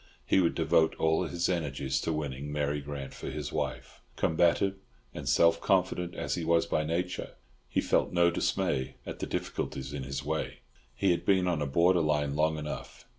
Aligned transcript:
He 0.25 0.39
would 0.39 0.55
devote 0.55 0.95
all 0.95 1.25
his 1.27 1.47
energies 1.47 2.01
to 2.01 2.11
winning 2.11 2.51
Mary 2.51 2.81
Grant 2.81 3.13
for 3.13 3.29
his 3.29 3.53
wife; 3.53 4.01
combative 4.15 4.77
and 5.13 5.29
self 5.29 5.61
confident 5.61 6.15
as 6.15 6.33
he 6.33 6.43
was 6.43 6.65
by 6.65 6.83
nature, 6.83 7.35
he 7.69 7.81
felt 7.81 8.11
no 8.11 8.31
dismay 8.31 8.95
at 9.05 9.19
the 9.19 9.27
difficulties 9.27 9.93
in 9.93 10.01
his 10.01 10.25
way. 10.25 10.61
He 10.95 11.11
had 11.11 11.23
been 11.23 11.47
on 11.47 11.61
a 11.61 11.67
borderline 11.67 12.35
long 12.35 12.57
enough. 12.57 13.05